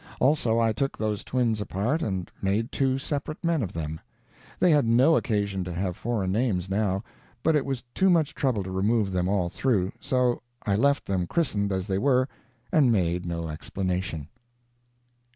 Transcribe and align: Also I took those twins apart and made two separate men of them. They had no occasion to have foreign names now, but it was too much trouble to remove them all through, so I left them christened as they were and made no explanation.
Also 0.19 0.57
I 0.57 0.73
took 0.73 0.97
those 0.97 1.23
twins 1.23 1.61
apart 1.61 2.01
and 2.01 2.31
made 2.41 2.71
two 2.71 2.97
separate 2.97 3.43
men 3.43 3.61
of 3.61 3.71
them. 3.73 3.99
They 4.57 4.71
had 4.71 4.87
no 4.87 5.15
occasion 5.15 5.63
to 5.65 5.73
have 5.73 5.95
foreign 5.95 6.31
names 6.31 6.67
now, 6.71 7.03
but 7.43 7.55
it 7.55 7.67
was 7.67 7.83
too 7.93 8.09
much 8.09 8.33
trouble 8.33 8.63
to 8.63 8.71
remove 8.71 9.11
them 9.11 9.29
all 9.29 9.47
through, 9.49 9.91
so 9.99 10.41
I 10.65 10.75
left 10.75 11.05
them 11.05 11.27
christened 11.27 11.71
as 11.71 11.85
they 11.85 11.99
were 11.99 12.27
and 12.71 12.91
made 12.91 13.27
no 13.27 13.47
explanation. 13.47 14.27